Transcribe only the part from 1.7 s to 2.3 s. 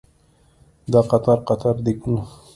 دیګونه